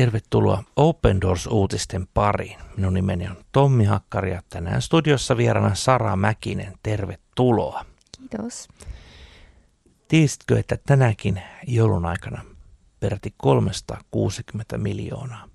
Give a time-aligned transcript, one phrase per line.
[0.00, 2.58] Tervetuloa Open Doors-uutisten pariin.
[2.76, 6.72] Minun nimeni on Tommi Hakkari ja tänään studiossa vieraana Sara Mäkinen.
[6.82, 7.84] Tervetuloa.
[8.18, 8.68] Kiitos.
[10.08, 12.44] Tiesitkö, että tänäkin joulun aikana
[13.00, 15.48] peräti 360 miljoonaa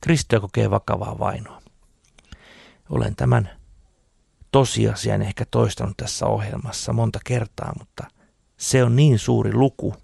[0.00, 1.62] kristittyä kokee vakavaa vainoa?
[2.90, 3.50] Olen tämän
[4.50, 8.04] tosiasian ehkä toistanut tässä ohjelmassa monta kertaa, mutta
[8.56, 9.94] se on niin suuri luku,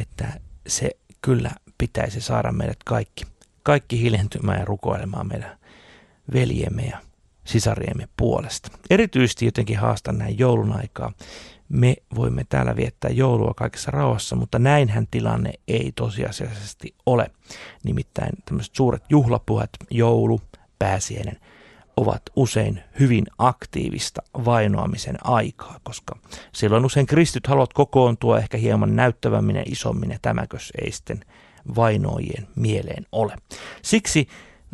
[0.00, 0.90] että se
[1.22, 3.24] kyllä pitäisi saada meidät kaikki,
[3.62, 5.58] kaikki hiljentymään ja rukoilemaan meidän
[6.32, 6.98] veljemme ja
[7.44, 8.78] sisariemme puolesta.
[8.90, 11.12] Erityisesti jotenkin haastan näin joulun aikaa.
[11.68, 17.30] Me voimme täällä viettää joulua kaikessa rauhassa, mutta näinhän tilanne ei tosiasiallisesti ole.
[17.84, 20.40] Nimittäin tämmöiset suuret juhlapuhet, joulu,
[20.78, 21.40] pääsiäinen,
[21.96, 26.18] ovat usein hyvin aktiivista vainoamisen aikaa, koska
[26.52, 31.20] silloin usein kristit haluavat kokoontua ehkä hieman näyttävämmin ja isommin, ja tämäkös ei sitten
[31.76, 33.36] vainoajien mieleen ole.
[33.82, 34.28] Siksi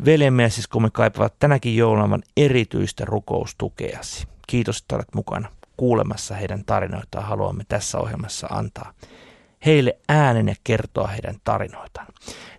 [0.05, 4.27] veljemme ja siskomme kaipaavat tänäkin joulunavan erityistä rukoustukeasi.
[4.47, 7.25] Kiitos, että olet mukana kuulemassa heidän tarinoitaan.
[7.25, 8.93] Haluamme tässä ohjelmassa antaa
[9.65, 12.07] heille äänen ja kertoa heidän tarinoitaan.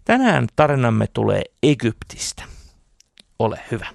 [0.04, 2.42] Tänään tarinamme tulee Egyptistä.
[3.38, 3.86] Ole hyvä.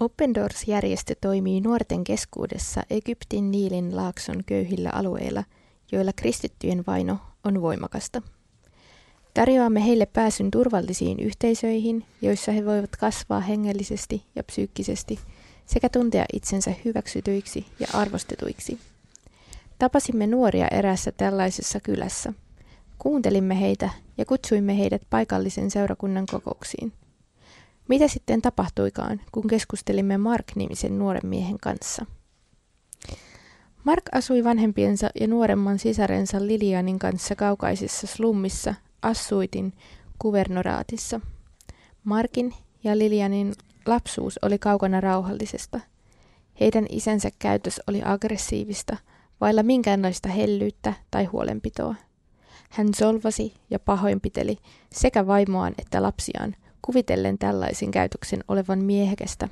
[0.00, 5.44] Open Doors-järjestö toimii nuorten keskuudessa Egyptin Niilin laakson köyhillä alueilla,
[5.92, 8.22] joilla kristittyjen vaino on voimakasta.
[9.34, 15.18] Tarjoamme heille pääsyn turvallisiin yhteisöihin, joissa he voivat kasvaa hengellisesti ja psyykkisesti
[15.66, 18.78] sekä tuntea itsensä hyväksytyiksi ja arvostetuiksi.
[19.78, 22.32] Tapasimme nuoria erässä tällaisessa kylässä.
[22.98, 26.92] Kuuntelimme heitä ja kutsuimme heidät paikallisen seurakunnan kokouksiin.
[27.88, 32.06] Mitä sitten tapahtuikaan, kun keskustelimme Mark-nimisen nuoren miehen kanssa?
[33.86, 39.72] Mark asui vanhempiensa ja nuoremman sisarensa Lilianin kanssa kaukaisessa slummissa Assuitin
[40.18, 41.20] kuvernoraatissa.
[42.04, 43.52] Markin ja Lilianin
[43.86, 45.80] lapsuus oli kaukana rauhallisesta.
[46.60, 48.96] Heidän isänsä käytös oli aggressiivista,
[49.40, 51.94] vailla minkäänlaista hellyyttä tai huolenpitoa.
[52.70, 54.56] Hän solvasi ja pahoinpiteli
[54.92, 59.48] sekä vaimoaan että lapsiaan, kuvitellen tällaisen käytöksen olevan miehekästä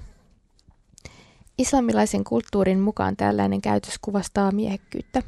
[1.58, 5.22] Islamilaisen kulttuurin mukaan tällainen käytös kuvastaa miehekkyyttä.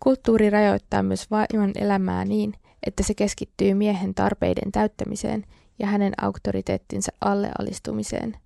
[0.00, 2.54] Kulttuuri rajoittaa myös vaimon elämää niin,
[2.86, 5.46] että se keskittyy miehen tarpeiden täyttämiseen
[5.78, 8.36] ja hänen auktoriteettinsa allealistumiseen.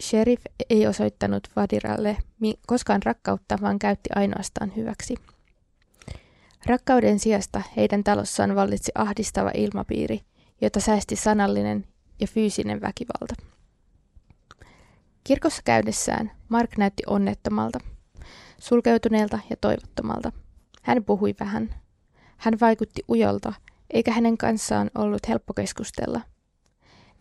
[0.00, 2.16] Sheriff ei osoittanut Vadiralle
[2.66, 5.14] koskaan rakkautta, vaan käytti ainoastaan hyväksi.
[6.66, 10.20] Rakkauden sijasta heidän talossaan vallitsi ahdistava ilmapiiri,
[10.60, 11.86] jota säesti sanallinen
[12.20, 13.49] ja fyysinen väkivalta.
[15.24, 17.78] Kirkossa käydessään Mark näytti onnettomalta,
[18.58, 20.32] sulkeutuneelta ja toivottomalta.
[20.82, 21.74] Hän puhui vähän.
[22.36, 23.52] Hän vaikutti ujolta,
[23.90, 26.20] eikä hänen kanssaan ollut helppo keskustella.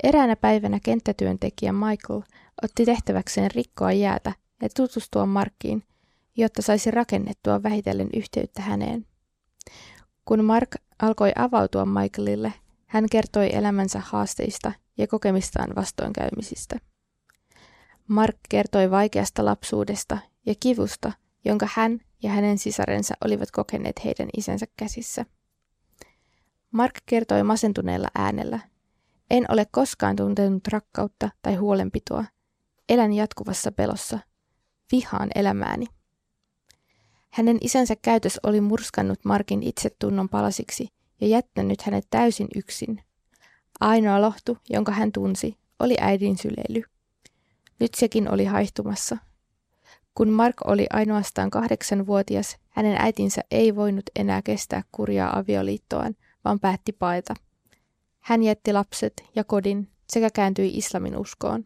[0.04, 2.22] Eräänä päivänä kenttätyöntekijä Michael
[2.64, 5.84] otti tehtäväkseen rikkoa jäätä ja tutustua Markkiin,
[6.38, 9.06] jotta saisi rakennettua vähitellen yhteyttä häneen.
[10.26, 12.54] Kun Mark alkoi avautua Michaelille,
[12.88, 16.78] hän kertoi elämänsä haasteista ja kokemistaan vastoinkäymisistä.
[18.10, 21.12] Mark kertoi vaikeasta lapsuudesta ja kivusta,
[21.46, 25.26] jonka hän ja hänen sisarensa olivat kokeneet heidän isänsä käsissä.
[26.72, 28.60] Mark kertoi masentuneella äänellä.
[29.30, 32.26] En ole koskaan tuntenut rakkautta tai huolenpitoa.
[32.90, 34.20] Elän jatkuvassa pelossa.
[34.92, 35.86] Vihaan elämääni.
[37.30, 40.88] Hänen isänsä käytös oli murskannut Markin itsetunnon palasiksi
[41.22, 43.04] ja jättänyt hänet täysin yksin.
[43.80, 46.84] Ainoa lohtu, jonka hän tunsi, oli äidin syleily.
[47.80, 49.18] Nyt sekin oli haihtumassa.
[50.16, 56.92] Kun Mark oli ainoastaan kahdeksanvuotias, hänen äitinsä ei voinut enää kestää kurjaa avioliittoaan, vaan päätti
[56.92, 57.34] paeta.
[58.20, 61.66] Hän jätti lapset ja kodin sekä kääntyi islamin uskoon.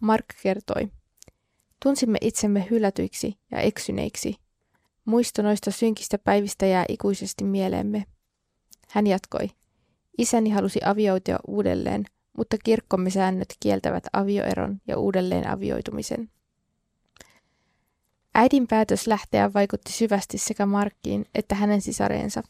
[0.00, 0.88] Mark kertoi.
[1.82, 4.36] Tunsimme itsemme hylätyiksi ja eksyneiksi.
[5.04, 8.04] Muisto noista synkistä päivistä jää ikuisesti mieleemme.
[8.88, 9.48] Hän jatkoi.
[10.18, 12.04] Isäni halusi avioitua uudelleen,
[12.36, 16.30] mutta kirkkomme säännöt kieltävät avioeron ja uudelleen avioitumisen.
[18.34, 22.42] Äidin päätös lähteä vaikutti syvästi sekä Markkiin että hänen sisareensa.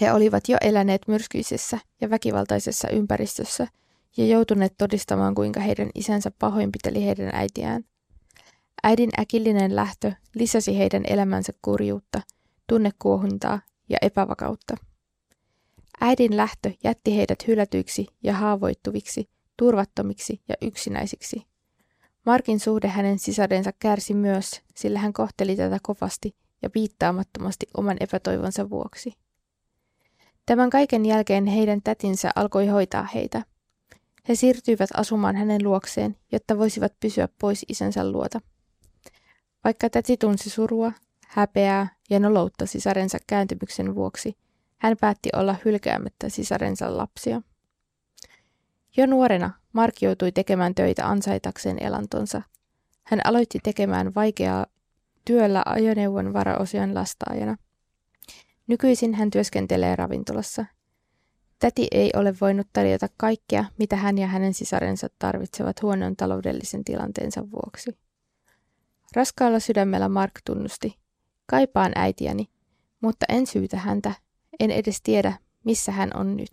[0.00, 3.66] He olivat jo eläneet myrskyisessä ja väkivaltaisessa ympäristössä
[4.16, 7.84] ja joutuneet todistamaan, kuinka heidän isänsä pahoinpiteli heidän äitiään.
[8.82, 12.20] Äidin äkillinen lähtö lisäsi heidän elämänsä kurjuutta,
[12.66, 14.76] tunnekuohuntaa ja epävakautta.
[16.00, 21.42] Äidin lähtö jätti heidät hylätyiksi ja haavoittuviksi, turvattomiksi ja yksinäisiksi.
[22.26, 28.70] Markin suhde hänen sisarensa kärsi myös, sillä hän kohteli tätä kovasti ja piittaamattomasti oman epätoivonsa
[28.70, 29.12] vuoksi.
[30.46, 33.42] Tämän kaiken jälkeen heidän tätinsä alkoi hoitaa heitä.
[34.28, 38.40] He siirtyivät asumaan hänen luokseen, jotta voisivat pysyä pois isänsä luota.
[39.64, 40.92] Vaikka täti tunsi surua,
[41.28, 44.36] häpeää ja noloutta sisarensa kääntymyksen vuoksi,
[44.80, 47.42] hän päätti olla hylkäämättä sisarensa lapsia.
[48.96, 52.42] Jo nuorena Mark joutui tekemään töitä ansaitakseen elantonsa.
[53.02, 54.66] Hän aloitti tekemään vaikeaa
[55.24, 57.56] työllä ajoneuvon varaosion lastaajana.
[58.66, 60.64] Nykyisin hän työskentelee ravintolassa.
[61.58, 67.50] Täti ei ole voinut tarjota kaikkea, mitä hän ja hänen sisarensa tarvitsevat huonon taloudellisen tilanteensa
[67.50, 67.98] vuoksi.
[69.16, 70.98] Raskaalla sydämellä Mark tunnusti,
[71.46, 72.48] kaipaan äitiäni,
[73.00, 74.12] mutta en syytä häntä,
[74.60, 76.50] en edes tiedä, missä hän on nyt.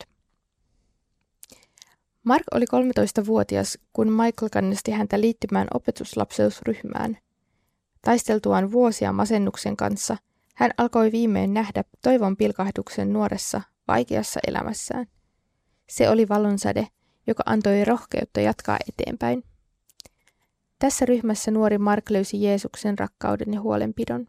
[2.23, 7.17] Mark oli 13-vuotias, kun Michael kannesti häntä liittymään opetuslapseusryhmään.
[8.01, 10.17] Taisteltuaan vuosia masennuksen kanssa,
[10.55, 15.05] hän alkoi viimein nähdä toivon pilkahduksen nuoressa, vaikeassa elämässään.
[15.89, 16.87] Se oli valonsäde,
[17.27, 19.43] joka antoi rohkeutta jatkaa eteenpäin.
[20.79, 24.27] Tässä ryhmässä nuori Mark löysi Jeesuksen rakkauden ja huolenpidon.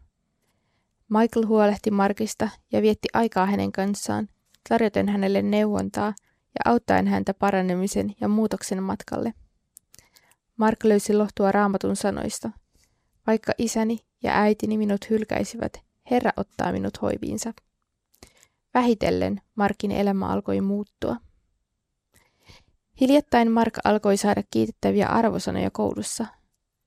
[1.09, 4.27] Michael huolehti Markista ja vietti aikaa hänen kanssaan,
[4.69, 6.13] tarjoten hänelle neuvontaa–
[6.55, 9.33] ja auttaen häntä paranemisen ja muutoksen matkalle.
[10.57, 12.49] Mark löysi lohtua raamatun sanoista.
[13.27, 15.73] Vaikka isäni ja äitini minut hylkäisivät,
[16.11, 17.53] Herra ottaa minut hoiviinsa.
[18.73, 21.15] Vähitellen Markin elämä alkoi muuttua.
[23.01, 26.25] Hiljattain Mark alkoi saada kiitettäviä arvosanoja koulussa.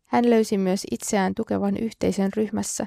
[0.05, 2.87] Hän löysi myös itseään tukevan yhteisön ryhmässä,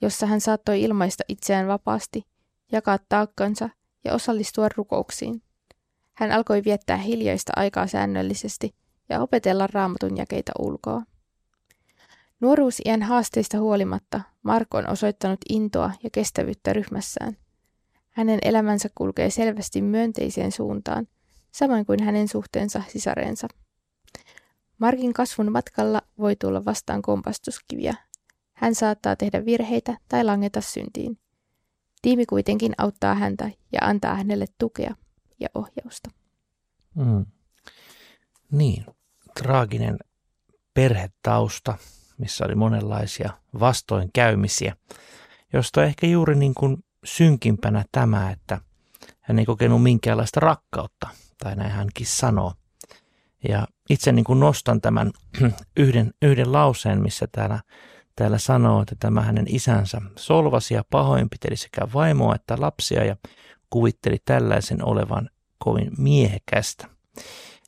[0.00, 2.22] jossa hän saattoi ilmaista itseään vapaasti,
[2.72, 3.68] jakaa taakkansa
[4.04, 5.42] ja osallistua rukouksiin.
[6.14, 8.74] Hän alkoi viettää hiljaista aikaa säännöllisesti
[9.08, 11.02] ja opetella raamatun jakeita ulkoa.
[12.40, 17.36] Nuoruusiän haasteista huolimatta Mark on osoittanut intoa ja kestävyyttä ryhmässään.
[18.10, 21.08] Hänen elämänsä kulkee selvästi myönteiseen suuntaan,
[21.52, 23.48] samoin kuin hänen suhteensa sisareensa.
[24.78, 27.94] Markin kasvun matkalla voi tulla vastaan kompastuskiviä.
[28.58, 31.18] Hän saattaa tehdä virheitä tai langeta syntiin.
[32.02, 34.94] Tiimi kuitenkin auttaa häntä ja antaa hänelle tukea–
[35.40, 36.10] ja ohjausta.
[36.94, 37.26] Mm.
[38.52, 38.86] Niin,
[39.42, 39.96] traaginen
[40.74, 41.74] perhetausta,
[42.18, 44.76] missä oli monenlaisia vastoinkäymisiä,
[45.52, 48.60] josta ehkä juuri niin kuin synkimpänä tämä, että
[49.20, 51.08] hän ei kokenut minkäänlaista rakkautta,
[51.38, 52.54] tai näin hänkin sanoo.
[53.48, 55.12] Ja itse niin kuin nostan tämän
[55.76, 57.60] yhden, yhden lauseen, missä täällä,
[58.18, 63.16] täällä sanoo, että tämä hänen isänsä solvasi ja pahoinpiteli sekä vaimoa että lapsia ja
[63.70, 66.88] kuvitteli tällaisen olevan kovin miehekästä.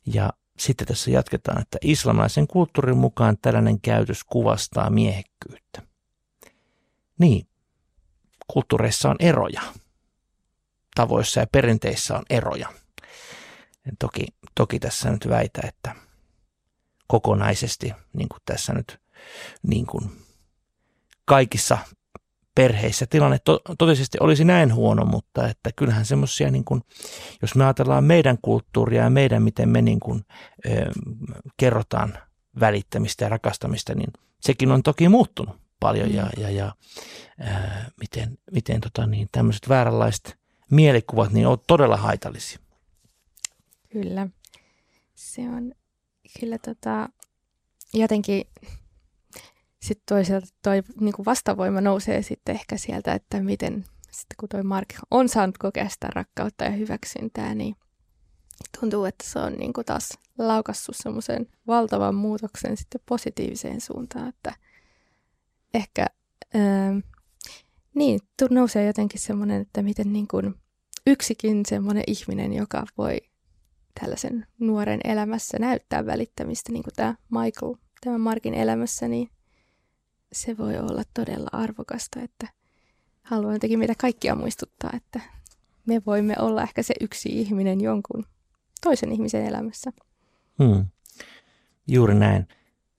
[0.05, 5.81] Ja sitten tässä jatketaan, että islamilaisen kulttuurin mukaan tällainen käytös kuvastaa miehekkyyttä.
[7.19, 7.47] Niin,
[8.47, 9.61] kulttuureissa on eroja.
[10.95, 12.69] Tavoissa ja perinteissä on eroja.
[13.87, 14.25] En toki,
[14.55, 15.95] toki tässä nyt väitä, että
[17.07, 19.01] kokonaisesti, niin kuin tässä nyt
[19.63, 20.11] niin kuin
[21.25, 21.77] kaikissa
[22.55, 26.81] perheissä tilanne to, totisesti olisi näin huono, mutta että kyllähän semmoisia, niin kuin,
[27.41, 30.25] jos me ajatellaan meidän kulttuuria ja meidän, miten me niin kuin,
[30.65, 30.91] ö,
[31.57, 32.17] kerrotaan
[32.59, 36.15] välittämistä ja rakastamista, niin sekin on toki muuttunut paljon mm.
[36.15, 36.75] ja, ja, ja
[37.41, 37.45] ö,
[37.99, 40.37] miten, miten tota, niin, tämmöiset vääränlaiset
[40.71, 42.59] mielikuvat niin on todella haitallisia.
[43.89, 44.27] Kyllä.
[45.15, 45.71] Se on
[46.39, 47.09] kyllä tota,
[47.93, 48.47] jotenkin
[49.81, 54.63] sitten toisaalta toi niin kuin vastavoima nousee sitten ehkä sieltä, että miten sitten kun toi
[54.63, 57.75] Mark on saanut kokea sitä rakkautta ja hyväksyntää, niin
[58.79, 64.53] tuntuu, että se on niin kuin taas laukassut semmoisen valtavan muutoksen sitten positiiviseen suuntaan, että
[65.73, 66.05] ehkä
[66.53, 67.01] ää,
[67.95, 68.19] niin,
[68.49, 70.55] nousee jotenkin semmoinen, että miten niin kuin
[71.07, 73.17] yksikin semmoinen ihminen, joka voi
[73.99, 79.29] tällaisen nuoren elämässä näyttää välittämistä, niin kuin tämä Michael, tämä Markin elämässä, niin
[80.33, 82.47] se voi olla todella arvokasta, että
[83.21, 85.19] haluan jotenkin meitä kaikkia muistuttaa, että
[85.85, 88.25] me voimme olla ehkä se yksi ihminen jonkun
[88.81, 89.91] toisen ihmisen elämässä.
[90.63, 90.85] Hmm.
[91.87, 92.47] Juuri näin.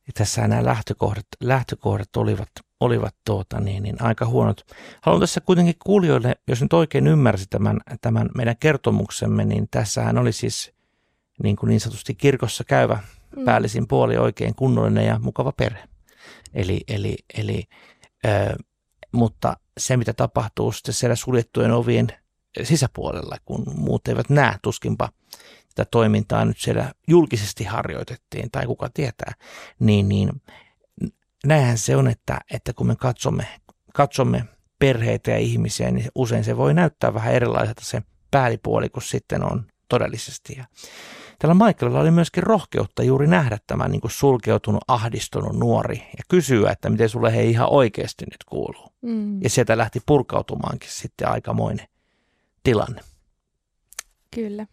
[0.07, 2.49] Ja tässä nämä lähtökohdat, lähtökohdat olivat,
[2.81, 4.61] olivat tuota, niin, niin aika huonot.
[5.01, 10.33] Haluan tässä kuitenkin kuulijoille, jos nyt oikein ymmärsi tämän, tämän meidän kertomuksemme, niin tässähän oli
[10.33, 10.73] siis
[11.43, 12.99] niin, kuin niin sanotusti kirkossa käyvä
[13.37, 13.45] mm.
[13.45, 15.89] päällisin puoli oikein kunnollinen ja mukava perhe.
[16.54, 17.64] Eli, eli, eli
[18.26, 18.56] ö,
[19.12, 22.09] mutta se, mitä tapahtuu sitten siellä suljettujen ovien
[22.62, 25.09] sisäpuolella, kun muut eivät näe, tuskinpa
[25.75, 29.32] tätä toimintaa nyt siellä julkisesti harjoitettiin, tai kuka tietää,
[29.78, 30.42] niin, niin
[31.47, 33.47] näinhän se on, että, että kun me katsomme,
[33.94, 34.44] katsomme
[34.78, 39.66] perheitä ja ihmisiä, niin usein se voi näyttää vähän erilaiselta se päällipuoli kuin sitten on
[39.88, 40.54] todellisesti.
[40.59, 40.64] Ja
[41.43, 46.71] tällä Michaelilla oli myöskin rohkeutta juuri nähdä tämä niin kuin sulkeutunut, ahdistunut nuori ja kysyä,
[46.71, 48.93] että miten sulle he ihan oikeasti nyt kuuluu.
[49.01, 49.43] Mm.
[49.43, 51.87] Ja sieltä lähti purkautumaankin sitten aikamoinen
[52.63, 53.01] tilanne.
[54.35, 54.67] Kyllä,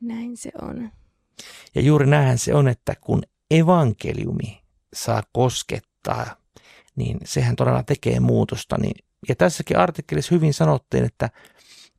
[0.00, 0.90] näin se on.
[1.74, 4.60] Ja juuri näinhän se on, että kun evankeliumi
[4.94, 6.36] saa koskettaa,
[6.96, 8.76] niin sehän todella tekee muutosta.
[8.78, 11.30] Niin, ja tässäkin artikkelissa hyvin sanottiin, että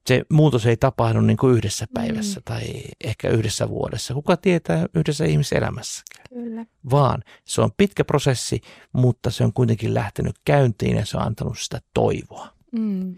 [0.09, 1.93] se muutos ei tapahdu niin kuin yhdessä mm.
[1.93, 2.43] päivässä mm.
[2.43, 2.63] tai
[3.03, 4.13] ehkä yhdessä vuodessa.
[4.13, 6.03] Kuka tietää yhdessä ihmiselämässä?
[6.29, 6.65] Kyllä.
[6.91, 8.61] Vaan se on pitkä prosessi,
[8.93, 12.47] mutta se on kuitenkin lähtenyt käyntiin ja se on antanut sitä toivoa.
[12.71, 13.15] Mm.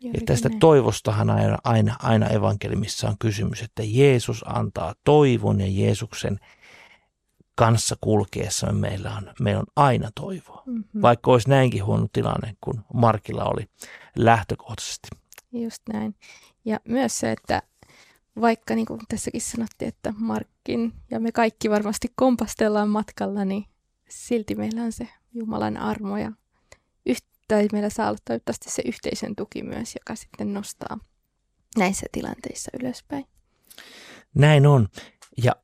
[0.00, 0.60] Ja tästä näin.
[0.60, 6.40] toivostahan aina, aina, aina evankelimissa on kysymys, että Jeesus antaa toivon ja Jeesuksen
[7.54, 10.62] kanssa kulkeessa meillä on, meillä on aina toivoa.
[10.66, 11.02] Mm-hmm.
[11.02, 13.66] Vaikka olisi näinkin huono tilanne kuin Markilla oli
[14.16, 15.19] lähtökohtaisesti.
[15.52, 16.14] Just näin.
[16.64, 17.62] Ja myös se, että
[18.40, 23.64] vaikka niin kuin tässäkin sanottiin, että Markkin ja me kaikki varmasti kompastellaan matkalla, niin
[24.08, 26.32] silti meillä on se Jumalan armo ja
[27.50, 30.98] tai meillä saa olla toivottavasti se yhteisön tuki myös, joka sitten nostaa
[31.78, 33.24] näissä tilanteissa ylöspäin.
[34.34, 34.88] Näin on.
[35.44, 35.56] Ja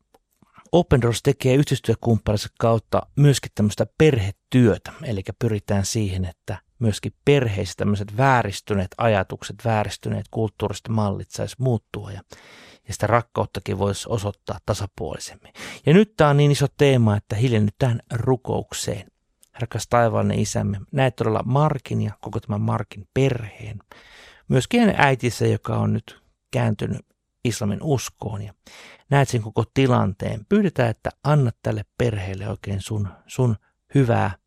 [0.72, 8.16] Open Doors tekee yhteistyökumppaninsa kautta myöskin tämmöistä perhetyötä, eli pyritään siihen, että myöskin perheissä tämmöiset
[8.16, 12.20] vääristyneet ajatukset, vääristyneet kulttuuriset mallit saisi muuttua ja,
[12.88, 15.52] ja sitä rakkauttakin voisi osoittaa tasapuolisemmin.
[15.86, 19.06] Ja nyt tämä on niin iso teema, että hiljennytään rukoukseen.
[19.60, 23.78] Rakas taivaallinen isämme, näet todella Markin ja koko tämän Markin perheen.
[24.48, 27.06] Myöskin äitinsä, joka on nyt kääntynyt
[27.46, 28.54] islamin uskoon ja
[29.10, 30.46] näet sen koko tilanteen.
[30.48, 33.56] Pyydetään, että anna tälle perheelle oikein sun, sun
[33.94, 34.38] hyvää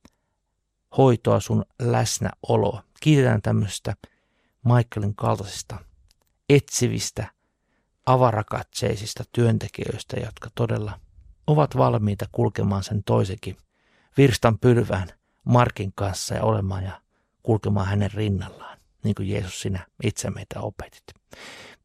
[0.97, 2.83] hoitoa, sun läsnäoloa.
[2.99, 3.95] Kiitetään tämmöistä
[4.63, 5.77] Michaelin kaltaisista
[6.49, 7.27] etsivistä,
[8.05, 10.99] avarakatseisista työntekijöistä, jotka todella
[11.47, 13.57] ovat valmiita kulkemaan sen toisenkin
[14.17, 15.07] virstan pylvään
[15.43, 17.01] Markin kanssa ja olemaan ja
[17.43, 21.03] kulkemaan hänen rinnallaan, niin kuin Jeesus sinä itse meitä opetit.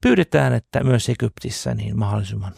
[0.05, 2.55] Pyydetään, että myös Egyptissä niin mahdollisimman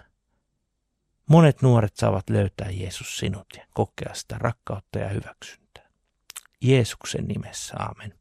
[1.30, 5.88] monet nuoret saavat löytää Jeesus sinut ja kokea sitä rakkautta ja hyväksyntää.
[6.60, 8.14] Jeesuksen nimessä, aamen.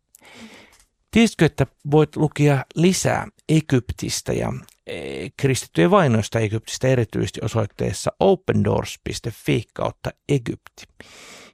[1.12, 4.53] Tiesitkö, että voit lukea lisää Egyptistä ja
[4.88, 10.84] e, kristittyjen vainoista Egyptistä erityisesti osoitteessa opendoors.fi kautta Egypti.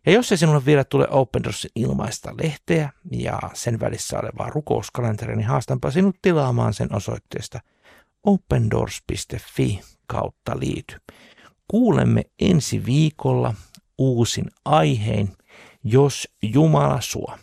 [0.05, 5.35] Ja jos ei sinulle vielä tule Open Doorsin ilmaista lehteä ja sen välissä olevaa rukouskalenteria,
[5.35, 7.59] niin haastanpa sinut tilaamaan sen osoitteesta
[8.23, 10.95] opendoors.fi kautta liity.
[11.67, 13.53] Kuulemme ensi viikolla
[13.97, 15.33] uusin aihein,
[15.83, 17.37] jos Jumala suo.